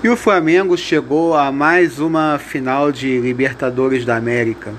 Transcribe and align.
E 0.00 0.08
o 0.08 0.16
Flamengo 0.16 0.78
chegou 0.78 1.34
a 1.34 1.50
mais 1.50 1.98
uma 1.98 2.38
final 2.38 2.92
de 2.92 3.18
Libertadores 3.18 4.04
da 4.04 4.16
América. 4.16 4.72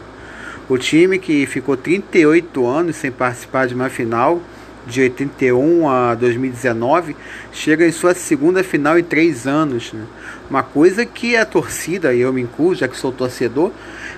O 0.69 0.77
time 0.77 1.19
que 1.19 1.45
ficou 1.45 1.75
38 1.75 2.65
anos 2.65 2.95
sem 2.95 3.11
participar 3.11 3.67
de 3.67 3.75
uma 3.75 3.89
final, 3.89 4.41
de 4.87 5.01
81 5.01 5.89
a 5.89 6.15
2019, 6.15 7.17
chega 7.51 7.85
em 7.85 7.91
sua 7.91 8.13
segunda 8.13 8.63
final 8.63 8.97
em 8.97 9.03
três 9.03 9.45
anos. 9.45 9.91
Né? 9.91 10.05
Uma 10.49 10.63
coisa 10.63 11.05
que 11.05 11.35
a 11.35 11.45
torcida, 11.45 12.13
e 12.13 12.21
eu 12.21 12.31
me 12.31 12.43
incluo, 12.43 12.73
já 12.73 12.87
que 12.87 12.95
sou 12.95 13.11
torcedor, 13.11 13.73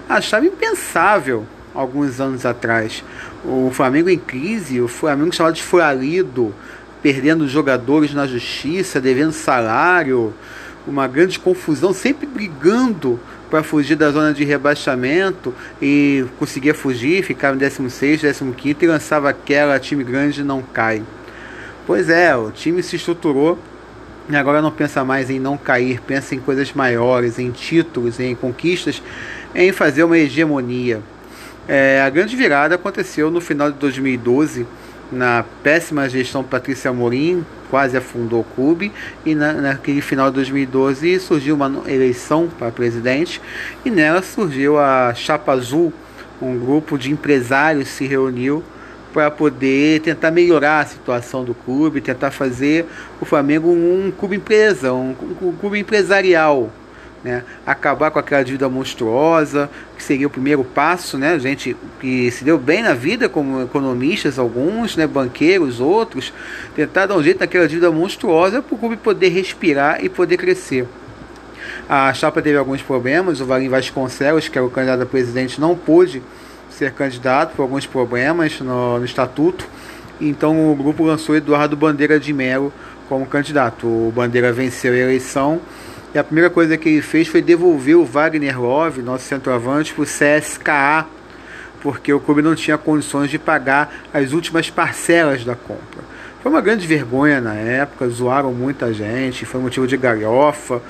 achava 0.07 0.45
impensável 0.45 1.47
alguns 1.73 2.21
anos 2.21 2.45
atrás. 2.45 3.03
O 3.43 3.71
Flamengo 3.73 4.07
em 4.07 4.19
crise, 4.19 4.79
o 4.79 4.87
Flamengo 4.87 5.33
chamado 5.33 5.55
de 5.55 5.63
furalido, 5.63 6.53
perdendo 7.01 7.47
jogadores 7.47 8.13
na 8.13 8.27
justiça, 8.27 9.01
devendo 9.01 9.31
salário 9.31 10.31
uma 10.87 11.07
grande 11.07 11.39
confusão, 11.39 11.93
sempre 11.93 12.25
brigando 12.25 13.19
para 13.49 13.63
fugir 13.63 13.95
da 13.95 14.09
zona 14.11 14.33
de 14.33 14.43
rebaixamento 14.43 15.53
e 15.81 16.25
conseguia 16.39 16.73
fugir, 16.73 17.23
ficava 17.23 17.55
em 17.55 17.59
16, 17.59 18.21
15 18.21 18.77
e 18.81 18.87
lançava 18.87 19.29
aquela 19.29 19.79
time 19.79 20.03
grande 20.03 20.43
não 20.43 20.61
cai. 20.61 21.03
Pois 21.85 22.09
é, 22.09 22.35
o 22.35 22.51
time 22.51 22.81
se 22.81 22.95
estruturou 22.95 23.59
e 24.29 24.35
agora 24.35 24.61
não 24.61 24.71
pensa 24.71 25.03
mais 25.03 25.29
em 25.29 25.39
não 25.39 25.57
cair, 25.57 25.99
pensa 26.01 26.33
em 26.33 26.39
coisas 26.39 26.71
maiores, 26.73 27.37
em 27.37 27.51
títulos, 27.51 28.19
em 28.19 28.33
conquistas, 28.35 29.01
em 29.53 29.71
fazer 29.71 30.03
uma 30.03 30.17
hegemonia. 30.17 31.01
É, 31.67 32.01
a 32.01 32.09
grande 32.09 32.35
virada 32.35 32.75
aconteceu 32.75 33.29
no 33.29 33.41
final 33.41 33.71
de 33.71 33.77
2012 33.77 34.65
na 35.11 35.43
péssima 35.61 36.07
gestão 36.07 36.43
Patrícia 36.43 36.89
Amorim, 36.89 37.45
quase 37.69 37.97
afundou 37.97 38.41
o 38.41 38.55
clube, 38.55 38.91
e 39.25 39.35
na, 39.35 39.53
naquele 39.53 40.01
final 40.01 40.29
de 40.29 40.35
2012 40.35 41.19
surgiu 41.19 41.55
uma 41.55 41.83
eleição 41.87 42.47
para 42.47 42.71
presidente, 42.71 43.41
e 43.83 43.89
nela 43.89 44.21
surgiu 44.21 44.79
a 44.79 45.13
Chapa 45.13 45.51
Azul, 45.51 45.91
um 46.41 46.57
grupo 46.57 46.97
de 46.97 47.11
empresários 47.11 47.89
se 47.89 48.07
reuniu 48.07 48.63
para 49.13 49.29
poder 49.29 49.99
tentar 50.01 50.31
melhorar 50.31 50.79
a 50.79 50.85
situação 50.85 51.43
do 51.43 51.53
clube, 51.53 52.01
tentar 52.01 52.31
fazer 52.31 52.85
o 53.19 53.25
Flamengo 53.25 53.69
um 53.69 54.11
clube 54.17 54.37
empresa, 54.37 54.93
um, 54.93 55.13
um 55.41 55.51
clube 55.51 55.77
empresarial, 55.77 56.71
né? 57.23 57.43
acabar 57.65 58.11
com 58.11 58.19
aquela 58.19 58.43
dívida 58.43 58.67
monstruosa, 58.67 59.69
que 59.95 60.03
seria 60.03 60.27
o 60.27 60.29
primeiro 60.29 60.63
passo, 60.63 61.17
né? 61.17 61.37
gente 61.39 61.75
que 61.99 62.31
se 62.31 62.43
deu 62.43 62.57
bem 62.57 62.81
na 62.81 62.93
vida 62.93 63.29
como 63.29 63.61
economistas, 63.61 64.39
alguns, 64.39 64.95
né? 64.95 65.05
banqueiros, 65.05 65.79
outros, 65.79 66.33
tentar 66.75 67.05
dar 67.05 67.15
um 67.15 67.23
jeito 67.23 67.39
naquela 67.39 67.67
dívida 67.67 67.91
monstruosa 67.91 68.61
para 68.61 68.75
o 68.75 68.77
clube 68.77 68.97
poder 68.97 69.29
respirar 69.29 70.03
e 70.03 70.09
poder 70.09 70.37
crescer. 70.37 70.87
A 71.87 72.13
chapa 72.13 72.41
teve 72.41 72.57
alguns 72.57 72.81
problemas, 72.81 73.39
o 73.41 73.45
Valim 73.45 73.69
Vasconcelos, 73.69 74.47
que 74.47 74.57
era 74.57 74.65
o 74.65 74.69
candidato 74.69 75.03
a 75.03 75.05
presidente, 75.05 75.59
não 75.59 75.75
pôde 75.75 76.21
ser 76.69 76.91
candidato 76.93 77.55
por 77.55 77.63
alguns 77.63 77.85
problemas 77.85 78.59
no, 78.59 78.97
no 78.97 79.05
estatuto, 79.05 79.67
então 80.19 80.71
o 80.71 80.75
grupo 80.75 81.03
lançou 81.03 81.35
Eduardo 81.35 81.75
Bandeira 81.75 82.19
de 82.19 82.31
Melo 82.33 82.71
como 83.09 83.25
candidato. 83.25 83.87
O 83.87 84.11
Bandeira 84.15 84.51
venceu 84.53 84.93
a 84.93 84.97
eleição 84.97 85.59
e 86.13 86.19
a 86.19 86.23
primeira 86.23 86.49
coisa 86.49 86.77
que 86.77 86.89
ele 86.89 87.01
fez 87.01 87.27
foi 87.27 87.41
devolver 87.41 87.95
o 87.95 88.03
Wagner 88.03 88.59
Love, 88.59 89.01
nosso 89.01 89.23
centroavante, 89.25 89.93
para 89.93 90.03
o 90.03 90.05
CSKA, 90.05 91.05
porque 91.81 92.11
o 92.11 92.19
clube 92.19 92.41
não 92.41 92.53
tinha 92.53 92.77
condições 92.77 93.29
de 93.29 93.39
pagar 93.39 93.93
as 94.13 94.33
últimas 94.33 94.69
parcelas 94.69 95.45
da 95.45 95.55
compra. 95.55 96.03
Foi 96.43 96.51
uma 96.51 96.59
grande 96.59 96.85
vergonha 96.85 97.39
na 97.39 97.53
época, 97.53 98.09
zoaram 98.09 98.51
muita 98.51 98.93
gente, 98.93 99.45
foi 99.45 99.61
motivo 99.61 99.87
de 99.87 99.95
galhofa. 99.95 100.81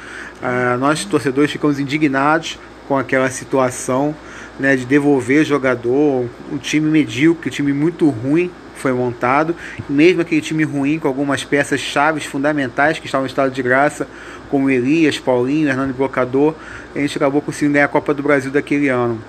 Ah, 0.42 0.78
nós, 0.80 1.06
torcedores, 1.06 1.52
ficamos 1.52 1.80
indignados 1.80 2.58
com 2.88 2.98
aquela 2.98 3.30
situação 3.30 4.16
né, 4.60 4.76
de 4.76 4.86
devolver 4.86 5.46
jogador, 5.46 6.26
um 6.52 6.58
time 6.58 6.90
medíocre, 6.90 7.50
um 7.50 7.54
time 7.54 7.74
muito 7.74 8.10
ruim 8.10 8.50
foi 8.76 8.94
montado, 8.94 9.56
mesmo 9.90 10.22
aquele 10.22 10.42
time 10.42 10.64
ruim 10.64 11.00
com 11.00 11.08
algumas 11.08 11.44
peças 11.44 11.80
chaves 11.80 12.26
fundamentais 12.26 13.00
que 13.00 13.06
estavam 13.06 13.26
em 13.26 13.30
estado 13.30 13.52
de 13.52 13.62
graça, 13.62 14.08
como 14.50 14.70
Elias, 14.70 15.18
Paulinho, 15.18 15.70
Hernando 15.70 15.96
Blocador, 15.96 16.56
a 16.96 17.00
gente 17.00 17.18
acabou 17.18 17.42
conseguindo 17.42 17.74
ganhar 17.74 17.86
a 17.86 17.90
Copa 17.90 18.14
do 18.14 18.22
Brasil 18.22 18.52
daquele 18.52 18.90
ano. 18.90 19.22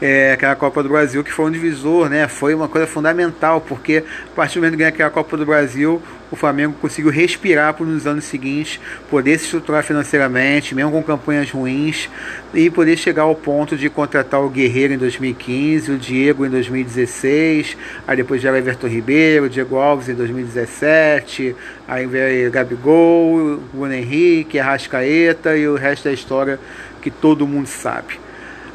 É, 0.00 0.32
aquela 0.32 0.54
Copa 0.54 0.80
do 0.80 0.88
Brasil 0.88 1.24
que 1.24 1.32
foi 1.32 1.46
um 1.46 1.50
divisor, 1.50 2.08
né? 2.08 2.28
Foi 2.28 2.54
uma 2.54 2.68
coisa 2.68 2.86
fundamental, 2.86 3.60
porque 3.60 4.04
a 4.32 4.36
partir 4.36 4.54
do 4.54 4.60
momento 4.60 4.72
que 4.72 4.78
ganhar 4.78 4.90
aquela 4.90 5.10
Copa 5.10 5.36
do 5.36 5.44
Brasil, 5.44 6.00
o 6.30 6.36
Flamengo 6.36 6.76
conseguiu 6.80 7.10
respirar 7.10 7.74
por 7.74 7.84
nos 7.84 8.06
anos 8.06 8.24
seguintes, 8.24 8.78
poder 9.10 9.36
se 9.38 9.46
estruturar 9.46 9.82
financeiramente, 9.82 10.72
mesmo 10.72 10.92
com 10.92 11.02
campanhas 11.02 11.50
ruins, 11.50 12.08
e 12.54 12.70
poder 12.70 12.96
chegar 12.96 13.22
ao 13.22 13.34
ponto 13.34 13.76
de 13.76 13.90
contratar 13.90 14.40
o 14.40 14.48
Guerreiro 14.48 14.94
em 14.94 14.98
2015, 14.98 15.90
o 15.90 15.98
Diego 15.98 16.46
em 16.46 16.50
2016, 16.50 17.76
aí 18.06 18.16
depois 18.16 18.40
já 18.40 18.56
Everton 18.56 18.86
Ribeiro, 18.86 19.46
o 19.46 19.48
Diego 19.48 19.76
Alves 19.78 20.08
em 20.08 20.14
2017, 20.14 21.56
aí 21.88 22.06
veio 22.06 22.50
Gabigol, 22.52 23.34
o 23.34 23.62
Bruno 23.72 23.94
Henrique, 23.94 24.60
Arrascaeta 24.60 25.56
e 25.56 25.66
o 25.66 25.74
resto 25.74 26.04
da 26.04 26.12
história 26.12 26.60
que 27.02 27.10
todo 27.10 27.48
mundo 27.48 27.66
sabe. 27.66 28.27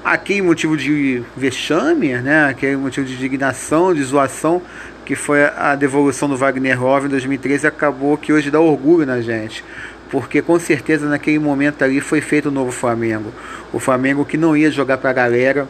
Aqui 0.03 0.41
motivo 0.41 0.75
de 0.75 1.23
vexame, 1.35 2.13
né? 2.15 2.47
aquele 2.49 2.75
motivo 2.75 3.07
de 3.07 3.13
indignação, 3.13 3.93
de 3.93 4.03
zoação, 4.03 4.61
que 5.05 5.15
foi 5.15 5.45
a 5.45 5.75
devolução 5.75 6.27
do 6.27 6.35
Wagner 6.35 6.83
Love 6.83 7.05
em 7.07 7.09
2013, 7.09 7.67
acabou 7.67 8.17
que 8.17 8.33
hoje 8.33 8.51
dá 8.51 8.59
orgulho 8.59 9.05
na 9.05 9.21
gente. 9.21 9.63
Porque 10.11 10.41
com 10.41 10.59
certeza 10.59 11.07
naquele 11.07 11.39
momento 11.39 11.83
ali 11.83 12.01
foi 12.01 12.19
feito 12.19 12.49
o 12.49 12.51
novo 12.51 12.69
Flamengo. 12.69 13.33
O 13.71 13.79
Flamengo 13.79 14.25
que 14.25 14.35
não 14.35 14.57
ia 14.57 14.69
jogar 14.69 14.97
para 14.97 15.11
a 15.11 15.13
galera, 15.13 15.69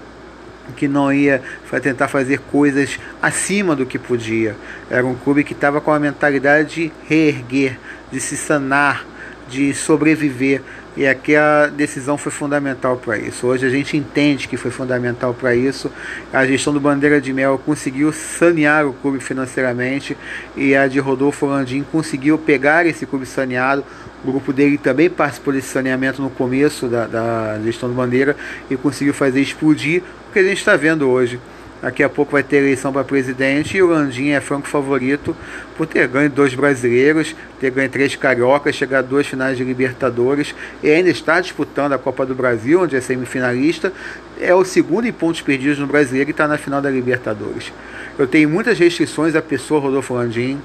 que 0.75 0.87
não 0.87 1.13
ia 1.13 1.39
tentar 1.83 2.07
fazer 2.07 2.39
coisas 2.39 2.99
acima 3.21 3.75
do 3.75 3.85
que 3.85 3.99
podia. 3.99 4.55
Era 4.89 5.05
um 5.05 5.13
clube 5.13 5.43
que 5.43 5.53
estava 5.53 5.79
com 5.79 5.91
a 5.91 5.99
mentalidade 5.99 6.73
de 6.73 6.91
reerguer, 7.07 7.77
de 8.11 8.19
se 8.19 8.35
sanar, 8.35 9.05
de 9.47 9.75
sobreviver. 9.75 10.61
E 10.95 11.07
aqui 11.07 11.35
a 11.35 11.67
decisão 11.67 12.19
foi 12.19 12.31
fundamental 12.31 12.97
para 12.97 13.17
isso. 13.17 13.47
Hoje 13.47 13.65
a 13.65 13.69
gente 13.69 13.97
entende 13.97 14.47
que 14.47 14.55
foi 14.55 14.69
fundamental 14.69 15.33
para 15.33 15.55
isso. 15.55 15.91
A 16.31 16.45
gestão 16.45 16.71
do 16.71 16.79
Bandeira 16.79 17.19
de 17.19 17.33
Mel 17.33 17.59
conseguiu 17.65 18.13
sanear 18.13 18.85
o 18.85 18.93
clube 18.93 19.19
financeiramente 19.19 20.15
e 20.55 20.75
a 20.75 20.87
de 20.87 20.99
Rodolfo 20.99 21.47
Landim 21.47 21.83
conseguiu 21.91 22.37
pegar 22.37 22.85
esse 22.85 23.07
clube 23.07 23.25
saneado. 23.25 23.83
O 24.23 24.31
grupo 24.31 24.53
dele 24.53 24.77
também 24.77 25.09
participou 25.09 25.51
desse 25.51 25.69
saneamento 25.69 26.21
no 26.21 26.29
começo 26.29 26.87
da, 26.87 27.07
da 27.07 27.59
gestão 27.63 27.89
do 27.89 27.95
Bandeira 27.95 28.37
e 28.69 28.77
conseguiu 28.77 29.15
fazer 29.15 29.41
explodir 29.41 30.03
o 30.29 30.33
que 30.33 30.39
a 30.39 30.43
gente 30.43 30.59
está 30.59 30.75
vendo 30.75 31.09
hoje. 31.09 31.39
Daqui 31.83 32.01
a 32.01 32.07
pouco 32.07 32.31
vai 32.31 32.41
ter 32.41 32.59
eleição 32.59 32.93
para 32.93 33.03
presidente 33.03 33.75
e 33.75 33.83
o 33.83 33.87
Landim 33.87 34.29
é 34.29 34.39
franco 34.39 34.69
favorito 34.69 35.35
por 35.75 35.85
ter 35.85 36.07
ganho 36.07 36.29
dois 36.29 36.55
brasileiros, 36.55 37.35
ter 37.59 37.71
ganho 37.71 37.89
três 37.89 38.15
cariocas, 38.15 38.73
chegar 38.73 38.99
a 38.99 39.01
duas 39.01 39.27
finais 39.27 39.57
de 39.57 39.65
Libertadores 39.65 40.55
e 40.81 40.89
ainda 40.89 41.09
está 41.09 41.41
disputando 41.41 41.91
a 41.91 41.97
Copa 41.97 42.25
do 42.25 42.33
Brasil, 42.33 42.83
onde 42.83 42.95
é 42.95 43.01
semifinalista. 43.01 43.91
É 44.39 44.55
o 44.55 44.63
segundo 44.63 45.07
em 45.07 45.11
pontos 45.11 45.41
perdidos 45.41 45.77
no 45.77 45.85
brasileiro 45.85 46.29
e 46.29 46.31
está 46.31 46.47
na 46.47 46.57
final 46.57 46.81
da 46.81 46.89
Libertadores. 46.89 47.73
Eu 48.17 48.27
tenho 48.27 48.47
muitas 48.47 48.79
restrições 48.79 49.35
à 49.35 49.41
pessoa 49.41 49.81
Rodolfo 49.81 50.13
Landim. 50.13 50.61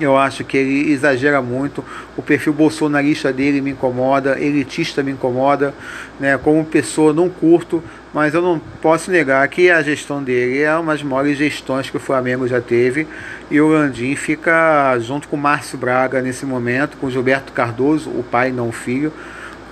Eu 0.00 0.16
acho 0.16 0.44
que 0.44 0.56
ele 0.56 0.92
exagera 0.92 1.42
muito. 1.42 1.84
O 2.16 2.22
perfil 2.22 2.54
bolsonarista 2.54 3.32
dele 3.32 3.60
me 3.60 3.72
incomoda, 3.72 4.40
elitista 4.40 5.02
me 5.02 5.10
incomoda. 5.10 5.74
Né? 6.18 6.38
Como 6.38 6.64
pessoa, 6.64 7.12
não 7.12 7.28
curto, 7.28 7.82
mas 8.12 8.34
eu 8.34 8.40
não 8.40 8.58
posso 8.58 9.10
negar 9.10 9.46
que 9.48 9.70
a 9.70 9.82
gestão 9.82 10.22
dele 10.22 10.60
é 10.60 10.74
uma 10.76 10.92
das 10.92 11.02
maiores 11.02 11.36
gestões 11.36 11.90
que 11.90 11.96
o 11.96 12.00
Flamengo 12.00 12.48
já 12.48 12.60
teve. 12.60 13.06
E 13.50 13.60
o 13.60 13.68
Landim 13.68 14.14
fica 14.16 14.98
junto 14.98 15.28
com 15.28 15.36
o 15.36 15.38
Márcio 15.38 15.78
Braga 15.78 16.20
nesse 16.22 16.46
momento, 16.46 16.96
com 16.96 17.10
Gilberto 17.10 17.52
Cardoso, 17.52 18.10
o 18.10 18.22
pai, 18.22 18.50
não 18.50 18.68
o 18.68 18.72
filho, 18.72 19.12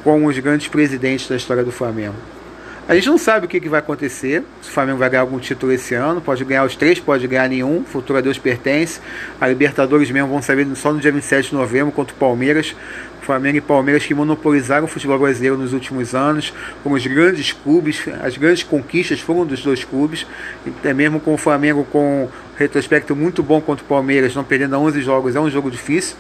como 0.05 0.29
os 0.29 0.39
grandes 0.39 0.69
presidentes 0.69 1.29
da 1.29 1.37
história 1.37 1.65
do 1.65 1.73
Flamengo. 1.73 2.36
A 2.89 2.95
gente 2.95 3.09
não 3.09 3.19
sabe 3.19 3.47
o 3.47 3.49
que, 3.49 3.59
que, 3.59 3.69
vai 3.69 3.81
acontecer, 3.81 4.45
se 4.63 4.69
o 4.69 4.73
Flamengo 4.73 4.99
vai 4.99 5.11
ganhar 5.11 5.23
algum 5.23 5.41
título 5.41 5.73
esse 5.73 5.93
ano, 5.93 6.21
pode 6.21 6.45
ganhar 6.45 6.65
os 6.65 6.77
três, 6.77 7.01
pode 7.01 7.27
ganhar 7.27 7.49
nenhum, 7.49 7.83
futuro 7.83 8.17
a 8.17 8.23
Deus 8.23 8.39
pertence. 8.39 9.01
A 9.41 9.49
Libertadores 9.49 10.09
mesmo 10.09 10.29
vão 10.29 10.41
saber 10.41 10.65
só 10.77 10.93
no 10.93 11.01
dia 11.01 11.11
27 11.11 11.51
de 11.51 11.55
novembro 11.57 11.91
contra 11.93 12.15
o 12.15 12.17
Palmeiras. 12.17 12.77
Flamengo 13.23 13.59
e 13.59 13.61
Palmeiras 13.61 14.07
que 14.07 14.15
monopolizaram 14.15 14.85
o 14.85 14.89
futebol 14.89 15.19
brasileiro 15.19 15.59
nos 15.59 15.73
últimos 15.73 16.15
anos, 16.15 16.55
como 16.85 16.95
os 16.95 17.05
grandes 17.05 17.51
clubes, 17.51 18.05
as 18.23 18.37
grandes 18.37 18.63
conquistas 18.63 19.19
foram 19.19 19.45
dos 19.45 19.61
dois 19.65 19.83
clubes, 19.83 20.25
até 20.65 20.95
mesmo 20.95 21.19
com 21.19 21.35
o 21.35 21.37
Flamengo 21.37 21.85
com 21.91 22.27
um 22.27 22.29
retrospecto 22.57 23.17
muito 23.17 23.43
bom 23.43 23.61
contra 23.61 23.85
o 23.85 23.89
Palmeiras, 23.89 24.33
não 24.33 24.45
perdendo 24.45 24.77
11 24.79 25.03
jogos, 25.03 25.35
é 25.35 25.41
um 25.41 25.51
jogo 25.51 25.73
difícil. 25.73 26.17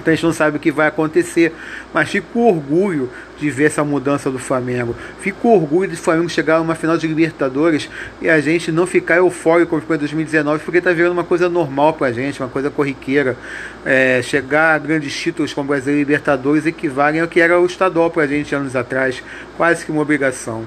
Então 0.00 0.12
a 0.12 0.14
gente 0.14 0.24
não 0.24 0.32
sabe 0.32 0.56
o 0.56 0.60
que 0.60 0.70
vai 0.70 0.86
acontecer. 0.86 1.52
Mas 1.92 2.08
fico 2.10 2.40
orgulho 2.40 3.10
de 3.38 3.50
ver 3.50 3.64
essa 3.64 3.84
mudança 3.84 4.30
do 4.30 4.38
Flamengo. 4.38 4.94
Fico 5.20 5.48
orgulho 5.48 5.90
do 5.90 5.96
Flamengo 5.96 6.28
chegar 6.28 6.58
numa 6.58 6.74
final 6.74 6.96
de 6.96 7.06
Libertadores 7.06 7.88
e 8.20 8.28
a 8.28 8.40
gente 8.40 8.72
não 8.72 8.86
ficar 8.86 9.16
eufórico 9.16 9.70
como 9.70 9.82
foi 9.82 9.96
em 9.96 10.00
2019, 10.00 10.64
porque 10.64 10.78
está 10.78 10.92
virando 10.92 11.12
uma 11.12 11.24
coisa 11.24 11.48
normal 11.48 11.92
para 11.92 12.08
a 12.08 12.12
gente, 12.12 12.40
uma 12.40 12.48
coisa 12.48 12.70
corriqueira. 12.70 13.36
É, 13.84 14.20
chegar 14.22 14.74
a 14.74 14.78
grandes 14.78 15.14
títulos 15.16 15.52
como 15.52 15.68
Brasileiro 15.68 16.00
e 16.00 16.04
Libertadores 16.04 16.66
equivalem 16.66 17.20
ao 17.20 17.28
que 17.28 17.40
era 17.40 17.58
o 17.58 17.66
estadual 17.66 18.10
para 18.10 18.24
a 18.24 18.26
gente 18.26 18.54
anos 18.54 18.74
atrás, 18.74 19.22
quase 19.56 19.84
que 19.84 19.92
uma 19.92 20.02
obrigação. 20.02 20.66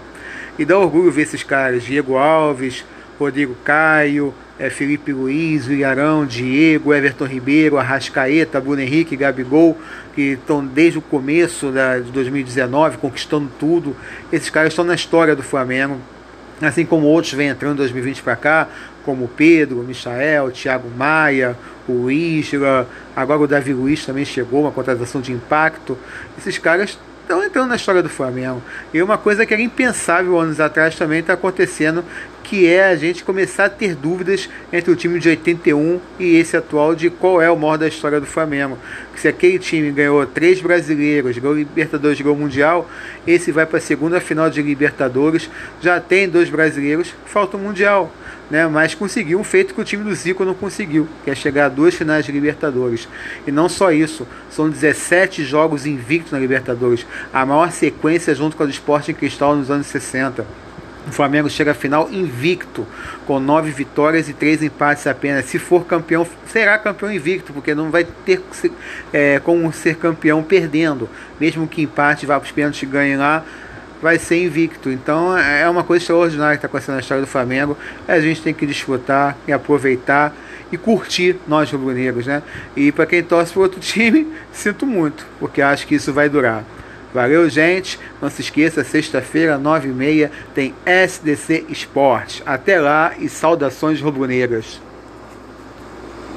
E 0.57 0.65
dá 0.65 0.77
orgulho 0.77 1.11
ver 1.11 1.23
esses 1.23 1.43
caras, 1.43 1.83
Diego 1.83 2.17
Alves, 2.17 2.85
Rodrigo 3.19 3.55
Caio, 3.63 4.33
é, 4.61 4.69
Felipe 4.69 5.11
Luiz, 5.11 5.65
Vilharão, 5.65 6.23
Diego, 6.23 6.93
Everton 6.93 7.25
Ribeiro, 7.25 7.79
Arrascaeta, 7.79 8.61
Bruno 8.61 8.79
Henrique, 8.79 9.15
Gabigol, 9.15 9.75
que 10.13 10.33
estão 10.33 10.63
desde 10.63 10.99
o 10.99 11.01
começo 11.01 11.71
da, 11.71 11.97
de 11.97 12.11
2019 12.11 12.99
conquistando 12.99 13.49
tudo. 13.59 13.95
Esses 14.31 14.51
caras 14.51 14.71
estão 14.71 14.85
na 14.85 14.93
história 14.93 15.35
do 15.35 15.41
Flamengo, 15.41 15.97
assim 16.61 16.85
como 16.85 17.07
outros 17.07 17.33
vêm 17.33 17.47
entrando 17.47 17.73
em 17.73 17.77
2020 17.77 18.21
para 18.21 18.35
cá, 18.35 18.67
como 19.03 19.27
Pedro, 19.27 19.77
Michael, 19.77 20.51
Thiago 20.51 20.87
Maia, 20.95 21.57
o 21.89 22.11
Isla, 22.11 22.87
agora 23.15 23.39
o 23.39 23.47
Davi 23.47 23.73
Luiz 23.73 24.05
também 24.05 24.23
chegou, 24.23 24.61
uma 24.61 24.71
contratação 24.71 25.21
de 25.21 25.31
impacto. 25.31 25.97
Esses 26.37 26.59
caras 26.59 26.99
estão 27.21 27.43
entrando 27.43 27.69
na 27.69 27.75
história 27.75 28.03
do 28.03 28.09
Flamengo. 28.09 28.61
E 28.93 29.01
uma 29.01 29.17
coisa 29.17 29.45
que 29.45 29.53
era 29.53 29.61
impensável 29.61 30.39
anos 30.39 30.59
atrás 30.59 30.95
também 30.95 31.19
está 31.19 31.33
acontecendo, 31.33 32.03
que 32.43 32.67
é 32.67 32.85
a 32.85 32.95
gente 32.95 33.23
começar 33.23 33.65
a 33.65 33.69
ter 33.69 33.95
dúvidas 33.95 34.49
entre 34.73 34.91
o 34.91 34.95
time 34.95 35.19
de 35.19 35.29
81 35.29 36.01
e 36.19 36.35
esse 36.35 36.57
atual 36.57 36.93
de 36.93 37.09
qual 37.09 37.41
é 37.41 37.49
o 37.49 37.55
maior 37.55 37.77
da 37.77 37.87
história 37.87 38.19
do 38.19 38.25
Flamengo. 38.25 38.77
Se 39.15 39.27
aquele 39.27 39.57
time 39.57 39.91
ganhou 39.91 40.25
três 40.25 40.59
brasileiros, 40.59 41.37
ganhou 41.37 41.55
Libertadores, 41.55 42.19
ganhou 42.19 42.35
Mundial, 42.35 42.89
esse 43.25 43.51
vai 43.51 43.65
para 43.65 43.77
a 43.77 43.81
segunda 43.81 44.19
final 44.19 44.49
de 44.49 44.61
Libertadores, 44.61 45.49
já 45.81 45.99
tem 45.99 46.27
dois 46.27 46.49
brasileiros, 46.49 47.13
falta 47.25 47.55
o 47.55 47.59
Mundial. 47.59 48.11
Né, 48.51 48.67
mas 48.67 48.93
conseguiu 48.93 49.39
um 49.39 49.45
feito 49.45 49.73
que 49.73 49.79
o 49.79 49.83
time 49.85 50.03
do 50.03 50.13
Zico 50.13 50.43
não 50.43 50.53
conseguiu, 50.53 51.07
que 51.23 51.31
é 51.31 51.35
chegar 51.35 51.67
a 51.67 51.69
duas 51.69 51.95
finais 51.95 52.25
de 52.25 52.33
Libertadores. 52.33 53.07
E 53.47 53.51
não 53.51 53.69
só 53.69 53.93
isso, 53.93 54.27
são 54.49 54.69
17 54.69 55.45
jogos 55.45 55.85
invictos 55.85 56.33
na 56.33 56.39
Libertadores, 56.39 57.07
a 57.31 57.45
maior 57.45 57.71
sequência 57.71 58.35
junto 58.35 58.57
com 58.57 58.63
a 58.63 58.65
do 58.65 58.71
Sporting 58.73 59.13
Cristal 59.13 59.55
nos 59.55 59.71
anos 59.71 59.87
60. 59.87 60.45
O 61.07 61.11
Flamengo 61.11 61.49
chega 61.49 61.71
à 61.71 61.73
final 61.73 62.09
invicto, 62.11 62.85
com 63.25 63.39
nove 63.39 63.71
vitórias 63.71 64.27
e 64.27 64.33
três 64.33 64.61
empates 64.61 65.07
apenas. 65.07 65.45
Se 65.45 65.57
for 65.57 65.85
campeão, 65.85 66.27
será 66.45 66.77
campeão 66.77 67.11
invicto, 67.11 67.53
porque 67.53 67.73
não 67.73 67.89
vai 67.89 68.05
ter 68.25 68.41
é, 69.11 69.39
como 69.39 69.71
ser 69.73 69.95
campeão 69.95 70.43
perdendo. 70.43 71.09
Mesmo 71.39 71.67
que 71.67 71.81
empate, 71.81 72.25
vá 72.25 72.37
para 72.37 72.45
os 72.45 72.51
pênaltis 72.51 72.83
e 72.83 72.85
ganhe 72.85 73.15
lá, 73.15 73.43
vai 74.01 74.17
ser 74.17 74.43
invicto. 74.43 74.89
Então 74.89 75.37
é 75.37 75.69
uma 75.69 75.83
coisa 75.83 76.03
extraordinária 76.03 76.57
que 76.57 76.65
está 76.65 76.67
acontecendo 76.67 76.95
na 76.95 77.01
história 77.01 77.21
do 77.21 77.27
Flamengo. 77.27 77.77
A 78.07 78.19
gente 78.19 78.41
tem 78.41 78.53
que 78.53 78.65
desfrutar 78.65 79.37
e 79.47 79.53
aproveitar 79.53 80.33
e 80.71 80.77
curtir 80.77 81.35
nós 81.47 81.71
rubro-negros, 81.71 82.25
né? 82.25 82.41
E 82.75 82.91
para 82.91 83.05
quem 83.05 83.21
torce 83.21 83.53
para 83.53 83.61
outro 83.61 83.79
time, 83.81 84.27
sinto 84.51 84.85
muito, 84.85 85.25
porque 85.39 85.61
acho 85.61 85.85
que 85.85 85.95
isso 85.95 86.13
vai 86.13 86.29
durar. 86.29 86.63
Valeu, 87.13 87.49
gente. 87.49 87.99
Não 88.21 88.29
se 88.29 88.41
esqueça, 88.41 88.83
sexta-feira, 88.83 89.59
9h30, 89.59 90.29
tem 90.55 90.73
SDC 90.85 91.65
Esportes. 91.67 92.41
Até 92.45 92.79
lá 92.79 93.13
e 93.19 93.27
saudações 93.27 93.99
rubro-negras. 93.99 94.79